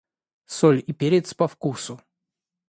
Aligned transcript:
Соль 0.47 0.83
и 0.87 0.93
перец 0.93 1.35
по 1.35 1.47
вкусу. 1.47 2.01